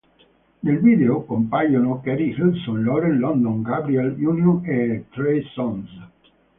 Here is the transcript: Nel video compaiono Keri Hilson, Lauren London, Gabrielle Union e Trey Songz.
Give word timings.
Nel 0.61 0.79
video 0.79 1.25
compaiono 1.25 2.01
Keri 2.01 2.29
Hilson, 2.31 2.83
Lauren 2.83 3.19
London, 3.19 3.61
Gabrielle 3.61 4.15
Union 4.25 4.63
e 4.65 5.05
Trey 5.11 5.43
Songz. 5.53 5.87